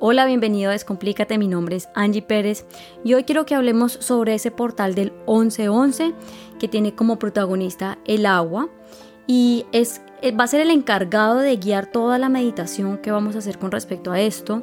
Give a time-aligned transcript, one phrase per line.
[0.00, 2.66] Hola, bienvenido a Descomplícate, mi nombre es Angie Pérez
[3.04, 6.14] y hoy quiero que hablemos sobre ese portal del 1111
[6.58, 8.68] que tiene como protagonista el agua
[9.26, 13.36] y es, eh, va a ser el encargado de guiar toda la meditación que vamos
[13.36, 14.62] a hacer con respecto a esto.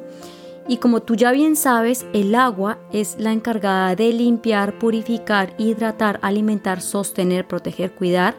[0.68, 6.20] Y como tú ya bien sabes, el agua es la encargada de limpiar, purificar, hidratar,
[6.22, 8.36] alimentar, sostener, proteger, cuidar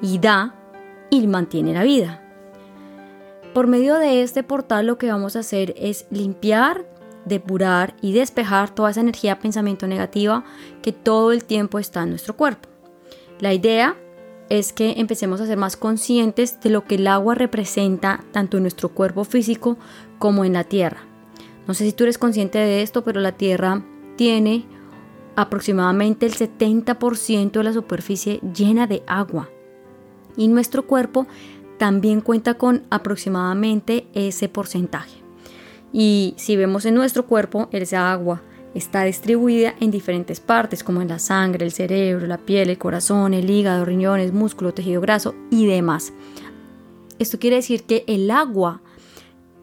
[0.00, 0.54] y da
[1.10, 2.27] y mantiene la vida.
[3.54, 6.86] Por medio de este portal lo que vamos a hacer es limpiar,
[7.24, 10.44] depurar y despejar toda esa energía pensamiento negativa
[10.82, 12.68] que todo el tiempo está en nuestro cuerpo.
[13.40, 13.96] La idea
[14.48, 18.64] es que empecemos a ser más conscientes de lo que el agua representa tanto en
[18.64, 19.76] nuestro cuerpo físico
[20.18, 21.02] como en la tierra.
[21.66, 23.84] No sé si tú eres consciente de esto, pero la tierra
[24.16, 24.66] tiene
[25.36, 29.50] aproximadamente el 70% de la superficie llena de agua.
[30.36, 31.26] Y nuestro cuerpo
[31.78, 35.22] también cuenta con aproximadamente ese porcentaje.
[35.92, 38.42] Y si vemos en nuestro cuerpo, esa agua
[38.74, 43.32] está distribuida en diferentes partes, como en la sangre, el cerebro, la piel, el corazón,
[43.34, 46.12] el hígado, riñones, músculo, tejido graso y demás.
[47.18, 48.82] Esto quiere decir que el agua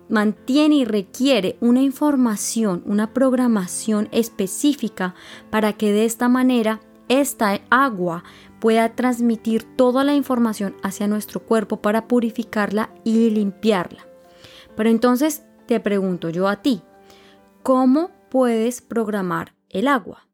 [0.09, 5.16] mantiene y requiere una información, una programación específica
[5.49, 8.23] para que de esta manera esta agua
[8.66, 14.08] pueda transmitir toda la información hacia nuestro cuerpo para purificarla y limpiarla.
[14.75, 16.81] Pero entonces te pregunto yo a ti,
[17.61, 20.27] ¿cómo puedes programar el agua?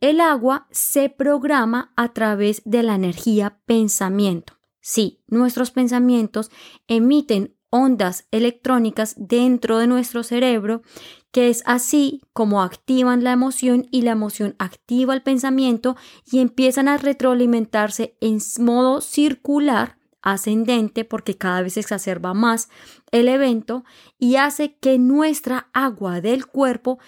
[0.00, 4.52] El agua se programa a través de la energía pensamiento.
[4.80, 6.52] Sí, nuestros pensamientos
[6.86, 10.82] emiten ondas electrónicas dentro de nuestro cerebro,
[11.36, 16.88] que es así como activan la emoción y la emoción activa el pensamiento y empiezan
[16.88, 22.70] a retroalimentarse en modo circular ascendente porque cada vez se exacerba más
[23.10, 23.84] el evento
[24.18, 26.98] y hace que nuestra agua del cuerpo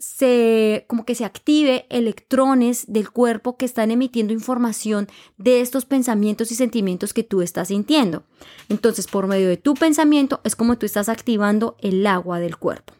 [0.00, 5.06] se como que se active electrones del cuerpo que están emitiendo información
[5.38, 8.24] de estos pensamientos y sentimientos que tú estás sintiendo.
[8.68, 12.92] Entonces, por medio de tu pensamiento es como tú estás activando el agua del cuerpo.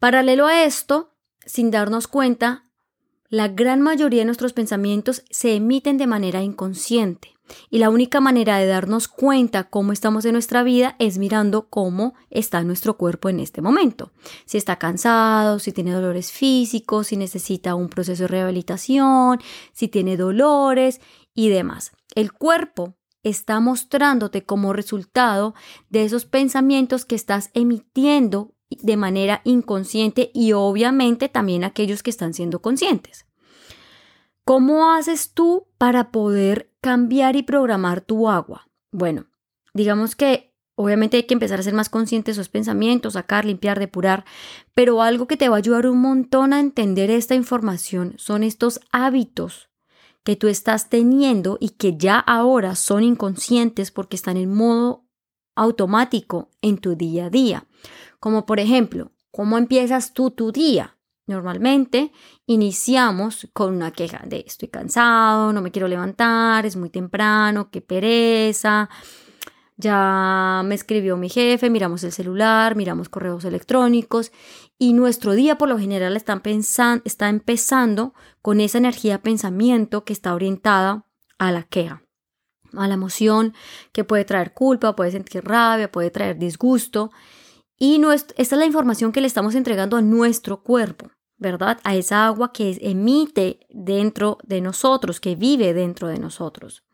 [0.00, 1.12] Paralelo a esto,
[1.44, 2.64] sin darnos cuenta,
[3.28, 7.34] la gran mayoría de nuestros pensamientos se emiten de manera inconsciente.
[7.68, 12.14] Y la única manera de darnos cuenta cómo estamos en nuestra vida es mirando cómo
[12.30, 14.10] está nuestro cuerpo en este momento.
[14.46, 19.38] Si está cansado, si tiene dolores físicos, si necesita un proceso de rehabilitación,
[19.74, 21.02] si tiene dolores
[21.34, 21.92] y demás.
[22.14, 25.54] El cuerpo está mostrándote como resultado
[25.90, 32.34] de esos pensamientos que estás emitiendo de manera inconsciente y obviamente también aquellos que están
[32.34, 33.26] siendo conscientes.
[34.44, 38.68] ¿Cómo haces tú para poder cambiar y programar tu agua?
[38.90, 39.26] Bueno,
[39.74, 43.78] digamos que obviamente hay que empezar a ser más conscientes de esos pensamientos, sacar, limpiar,
[43.78, 44.24] depurar,
[44.74, 48.80] pero algo que te va a ayudar un montón a entender esta información son estos
[48.90, 49.68] hábitos
[50.24, 55.04] que tú estás teniendo y que ya ahora son inconscientes porque están en modo
[55.54, 57.66] automático en tu día a día.
[58.18, 60.96] Como por ejemplo, ¿cómo empiezas tú tu día?
[61.26, 62.12] Normalmente
[62.46, 67.80] iniciamos con una queja de estoy cansado, no me quiero levantar, es muy temprano, qué
[67.80, 68.90] pereza.
[69.76, 74.32] Ya me escribió mi jefe, miramos el celular, miramos correos electrónicos
[74.76, 76.42] y nuestro día por lo general está,
[77.04, 78.12] está empezando
[78.42, 81.06] con esa energía pensamiento que está orientada
[81.38, 82.02] a la queja,
[82.76, 83.54] a la emoción
[83.92, 87.10] que puede traer culpa, puede sentir rabia, puede traer disgusto.
[87.78, 91.10] Y esta es la información que le estamos entregando a nuestro cuerpo.
[91.40, 91.80] ¿verdad?
[91.84, 96.84] A esa agua que emite dentro de nosotros, que vive dentro de nosotros.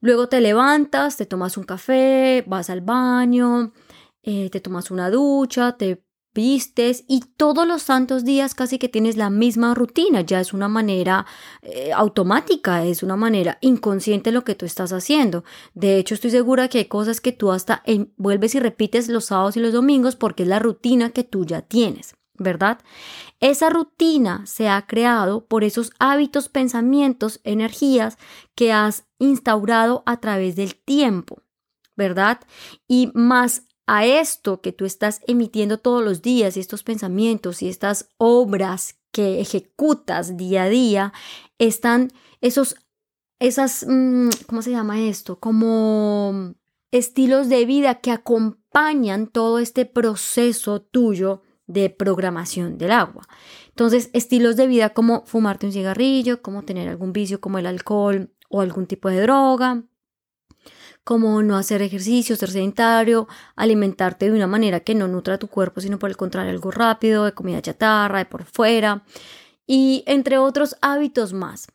[0.00, 3.72] Luego te levantas, te tomas un café, vas al baño,
[4.22, 6.02] eh, te tomas una ducha, te
[6.34, 10.68] vistes y todos los santos días casi que tienes la misma rutina, ya es una
[10.68, 11.26] manera
[11.62, 15.44] eh, automática, es una manera inconsciente lo que tú estás haciendo.
[15.74, 17.82] De hecho, estoy segura que hay cosas que tú hasta
[18.16, 21.62] vuelves y repites los sábados y los domingos porque es la rutina que tú ya
[21.62, 22.14] tienes.
[22.38, 22.80] ¿verdad?
[23.40, 28.18] Esa rutina se ha creado por esos hábitos, pensamientos, energías
[28.54, 31.42] que has instaurado a través del tiempo,
[31.96, 32.40] ¿verdad?
[32.88, 38.08] Y más a esto que tú estás emitiendo todos los días estos pensamientos y estas
[38.16, 41.12] obras que ejecutas día a día,
[41.58, 42.76] están esos,
[43.38, 45.38] esas, mm, ¿cómo se llama esto?
[45.38, 46.54] Como
[46.90, 53.26] estilos de vida que acompañan todo este proceso tuyo de programación del agua.
[53.68, 58.30] Entonces, estilos de vida como fumarte un cigarrillo, como tener algún vicio como el alcohol
[58.48, 59.84] o algún tipo de droga,
[61.04, 65.80] como no hacer ejercicio, ser sedentario, alimentarte de una manera que no nutra tu cuerpo,
[65.80, 69.04] sino por el contrario algo rápido, de comida chatarra, de por fuera,
[69.66, 71.68] y entre otros hábitos más.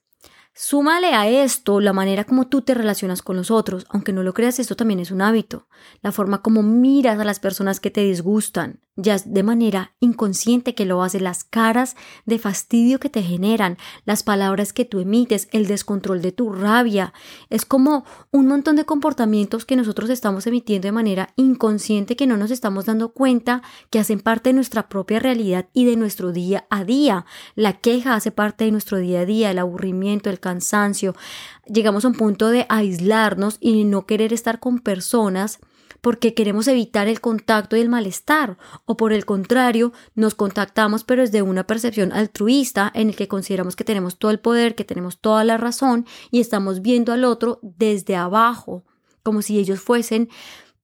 [0.54, 4.34] Súmale a esto la manera como tú te relacionas con los otros, aunque no lo
[4.34, 5.68] creas, esto también es un hábito.
[6.02, 10.86] La forma como miras a las personas que te disgustan, ya de manera inconsciente que
[10.86, 11.96] lo haces, las caras
[12.26, 17.14] de fastidio que te generan, las palabras que tú emites, el descontrol de tu rabia.
[17.50, 22.38] Es como un montón de comportamientos que nosotros estamos emitiendo de manera inconsciente que no
[22.38, 26.66] nos estamos dando cuenta que hacen parte de nuestra propia realidad y de nuestro día
[26.70, 27.26] a día.
[27.56, 31.16] La queja hace parte de nuestro día a día, el aburrimiento, el cansancio.
[31.68, 35.60] Llegamos a un punto de aislarnos y no querer estar con personas
[36.08, 41.22] porque queremos evitar el contacto y el malestar, o por el contrario, nos contactamos pero
[41.22, 45.20] desde una percepción altruista en el que consideramos que tenemos todo el poder, que tenemos
[45.20, 48.86] toda la razón y estamos viendo al otro desde abajo,
[49.22, 50.30] como si ellos fuesen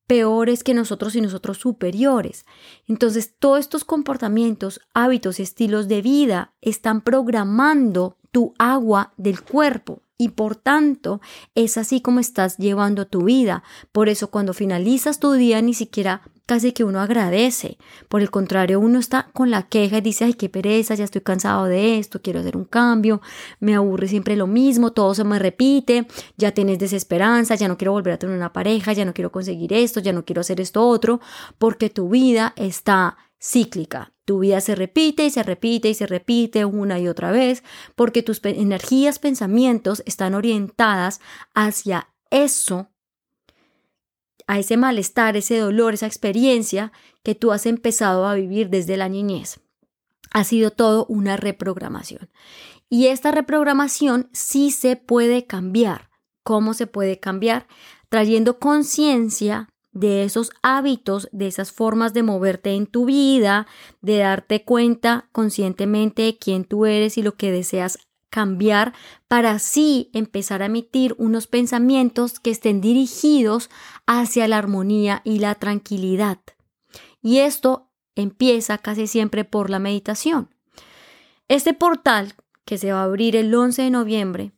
[0.07, 2.45] peores que nosotros y nosotros superiores.
[2.89, 10.02] Entonces, todos estos comportamientos, hábitos y estilos de vida están programando tu agua del cuerpo
[10.17, 11.21] y por tanto
[11.55, 13.63] es así como estás llevando tu vida.
[13.91, 17.77] Por eso cuando finalizas tu día ni siquiera casi que uno agradece.
[18.09, 21.21] Por el contrario, uno está con la queja y dice, ay, qué pereza, ya estoy
[21.21, 23.21] cansado de esto, quiero hacer un cambio,
[23.59, 26.05] me aburre siempre lo mismo, todo se me repite,
[26.37, 29.73] ya tienes desesperanza, ya no quiero volver a tener una pareja, ya no quiero conseguir
[29.73, 31.21] esto, ya no quiero hacer esto otro,
[31.57, 34.13] porque tu vida está cíclica.
[34.25, 37.63] Tu vida se repite y se repite y se repite una y otra vez
[37.95, 41.19] porque tus energías, pensamientos están orientadas
[41.53, 42.89] hacia eso,
[44.47, 49.09] a ese malestar, ese dolor, esa experiencia que tú has empezado a vivir desde la
[49.09, 49.59] niñez.
[50.31, 52.29] Ha sido todo una reprogramación.
[52.89, 56.09] Y esta reprogramación sí se puede cambiar.
[56.43, 57.67] ¿Cómo se puede cambiar?
[58.09, 63.67] Trayendo conciencia de esos hábitos, de esas formas de moverte en tu vida,
[64.01, 67.99] de darte cuenta conscientemente de quién tú eres y lo que deseas
[68.29, 68.93] cambiar
[69.27, 73.69] para así empezar a emitir unos pensamientos que estén dirigidos
[74.07, 76.39] hacia la armonía y la tranquilidad.
[77.21, 80.49] Y esto empieza casi siempre por la meditación.
[81.47, 82.33] Este portal
[82.65, 84.51] que se va a abrir el 11 de noviembre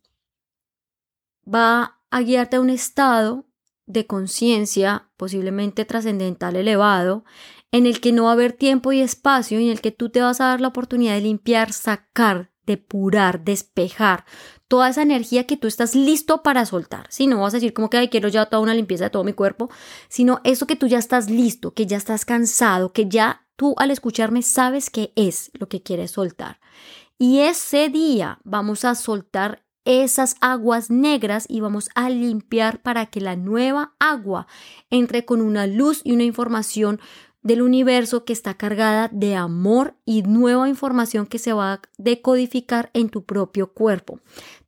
[1.45, 3.45] va a guiarte a un estado
[3.85, 7.23] de conciencia, posiblemente trascendental elevado,
[7.71, 10.21] en el que no va a haber tiempo y espacio, en el que tú te
[10.21, 14.25] vas a dar la oportunidad de limpiar, sacar, depurar, despejar
[14.67, 17.05] toda esa energía que tú estás listo para soltar.
[17.09, 19.33] Si no vas a decir como que quiero ya toda una limpieza de todo mi
[19.33, 19.69] cuerpo,
[20.09, 23.91] sino eso que tú ya estás listo, que ya estás cansado, que ya tú al
[23.91, 26.59] escucharme sabes qué es lo que quieres soltar.
[27.17, 33.21] Y ese día vamos a soltar esas aguas negras y vamos a limpiar para que
[33.21, 34.47] la nueva agua
[34.89, 36.99] entre con una luz y una información
[37.45, 42.89] del universo que está cargada de amor y nueva información que se va a decodificar
[42.93, 44.19] en tu propio cuerpo.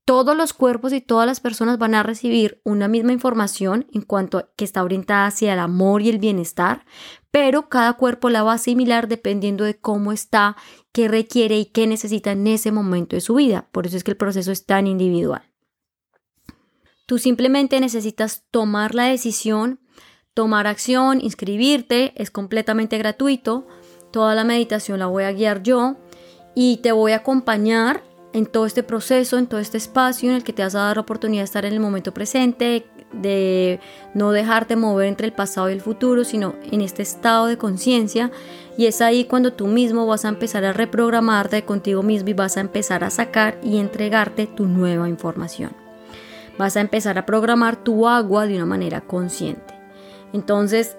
[0.05, 4.37] Todos los cuerpos y todas las personas van a recibir una misma información en cuanto
[4.37, 6.85] a que está orientada hacia el amor y el bienestar,
[7.31, 10.55] pero cada cuerpo la va a asimilar dependiendo de cómo está,
[10.91, 13.67] qué requiere y qué necesita en ese momento de su vida.
[13.71, 15.43] Por eso es que el proceso es tan individual.
[17.05, 19.79] Tú simplemente necesitas tomar la decisión,
[20.33, 23.67] tomar acción, inscribirte, es completamente gratuito.
[24.11, 25.95] Toda la meditación la voy a guiar yo
[26.53, 28.03] y te voy a acompañar
[28.33, 30.97] en todo este proceso, en todo este espacio en el que te vas a dar
[30.97, 33.79] la oportunidad de estar en el momento presente, de
[34.13, 38.31] no dejarte mover entre el pasado y el futuro, sino en este estado de conciencia.
[38.77, 42.57] Y es ahí cuando tú mismo vas a empezar a reprogramarte contigo mismo y vas
[42.57, 45.71] a empezar a sacar y entregarte tu nueva información.
[46.57, 49.73] Vas a empezar a programar tu agua de una manera consciente.
[50.33, 50.97] Entonces,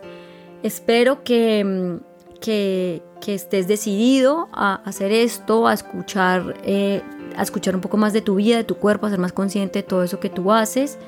[0.63, 7.03] espero que, mm, que, estés decidido a hacer esto, a escuchar, eh,
[7.37, 9.81] a escuchar un poco más de tu vida, de tu cuerpo, a ser más consciente
[9.81, 10.99] de todo eso que tú haces.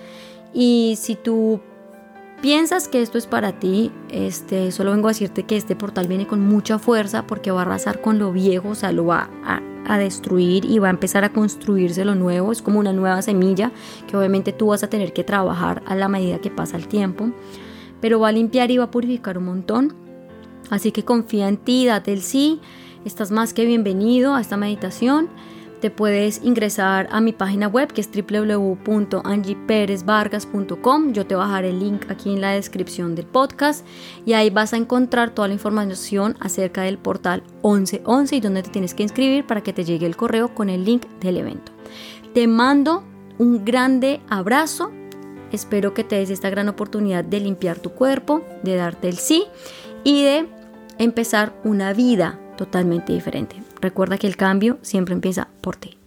[0.53, 1.61] Y si tú
[2.43, 6.27] piensas que esto es para ti, este, solo vengo a decirte que este portal viene
[6.27, 9.61] con mucha fuerza porque va a arrasar con lo viejo, o sea, lo va a,
[9.87, 12.53] a, destruir y va a empezar a construirse lo nuevo.
[12.53, 13.71] Es como una nueva semilla
[14.09, 17.31] que obviamente tú vas a tener que trabajar a la medida que pasa el tiempo,
[18.01, 19.95] pero va a limpiar y va a purificar un montón.
[20.71, 22.61] Así que confía en ti, date el sí.
[23.05, 25.29] Estás más que bienvenido a esta meditación
[25.81, 31.13] te puedes ingresar a mi página web que es www.angieperezvargas.com.
[31.13, 33.87] Yo te dejar el link aquí en la descripción del podcast
[34.27, 38.71] y ahí vas a encontrar toda la información acerca del portal 1111 y donde te
[38.71, 41.73] tienes que inscribir para que te llegue el correo con el link del evento.
[42.35, 43.03] Te mando
[43.39, 44.93] un grande abrazo
[45.53, 49.45] espero que te des esta gran oportunidad de limpiar tu cuerpo, de darte el sí
[50.05, 50.47] y de
[50.99, 53.57] empezar una vida totalmente diferente.
[53.81, 56.00] Recuerda que el cambio siempre empieza por ti.